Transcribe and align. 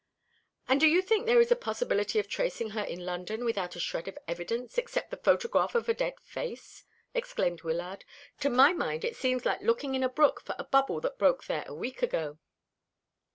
"And 0.67 0.79
do 0.79 0.87
you 0.87 0.99
think 1.03 1.27
there 1.27 1.39
is 1.41 1.51
a 1.51 1.55
possibility 1.55 2.17
of 2.17 2.27
tracing 2.27 2.71
her 2.71 2.81
in 2.81 3.05
London, 3.05 3.45
without 3.45 3.75
a 3.75 3.79
shred 3.79 4.07
of 4.07 4.17
evidence 4.27 4.79
except 4.79 5.11
the 5.11 5.17
photograph 5.17 5.75
of 5.75 5.87
a 5.87 5.93
dead 5.93 6.15
face?" 6.23 6.85
exclaimed 7.13 7.61
Wyllard. 7.61 8.03
"To 8.39 8.49
my 8.49 8.73
mind 8.73 9.05
it 9.05 9.15
seems 9.15 9.45
like 9.45 9.61
looking 9.61 9.93
in 9.93 10.01
a 10.01 10.09
brook 10.09 10.41
for 10.41 10.55
a 10.57 10.63
bubble 10.63 11.01
that 11.01 11.19
broke 11.19 11.45
there 11.45 11.65
a 11.67 11.75
week 11.75 12.01
ago." 12.01 12.39